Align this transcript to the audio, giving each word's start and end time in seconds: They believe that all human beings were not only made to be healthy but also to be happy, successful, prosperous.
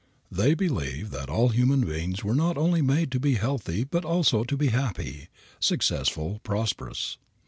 They 0.31 0.55
believe 0.55 1.11
that 1.11 1.29
all 1.29 1.49
human 1.49 1.81
beings 1.81 2.23
were 2.23 2.33
not 2.33 2.57
only 2.57 2.81
made 2.81 3.11
to 3.11 3.19
be 3.19 3.35
healthy 3.35 3.83
but 3.83 4.03
also 4.03 4.43
to 4.43 4.57
be 4.57 4.69
happy, 4.69 5.27
successful, 5.59 6.39
prosperous. 6.41 7.19